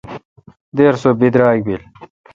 [0.75, 1.81] دیر سو بیراگ بل۔